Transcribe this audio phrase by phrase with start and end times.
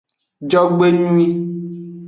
[0.51, 1.29] Jogbenyui.